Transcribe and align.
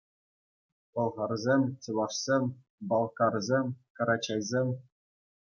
Пӑлхарсем, 0.93 1.61
чӑвашсем, 1.81 2.43
балкарсем, 2.89 3.65
карачайсем. 3.95 4.67